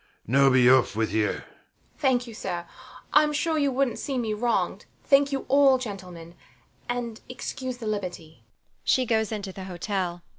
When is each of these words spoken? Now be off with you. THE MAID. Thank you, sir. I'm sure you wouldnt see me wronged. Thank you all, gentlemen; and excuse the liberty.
Now 0.25 0.49
be 0.49 0.67
off 0.67 0.95
with 0.95 1.13
you. 1.13 1.27
THE 1.27 1.33
MAID. 1.33 1.43
Thank 1.99 2.25
you, 2.25 2.33
sir. 2.33 2.65
I'm 3.13 3.31
sure 3.31 3.59
you 3.59 3.71
wouldnt 3.71 3.99
see 3.99 4.17
me 4.17 4.33
wronged. 4.33 4.85
Thank 5.03 5.31
you 5.31 5.45
all, 5.47 5.77
gentlemen; 5.77 6.33
and 6.89 7.21
excuse 7.29 7.77
the 7.77 7.85
liberty. 7.85 8.43